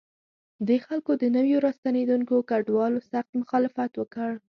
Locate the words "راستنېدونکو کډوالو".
1.65-2.99